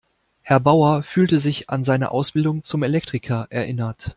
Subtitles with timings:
[0.41, 4.09] Herr Bauer fühlte sich an seine Ausbildung zum Elektriker erinnert.